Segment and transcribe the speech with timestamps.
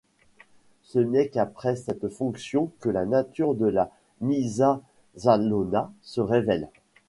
[0.81, 4.81] Ce n'est qu'après cette jonction que la nature de la Nysa
[5.15, 6.69] Szalona se révèle.